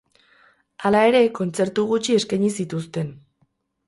[0.85, 3.13] Hala ere, kontzertu gutxi eskaini zituzten.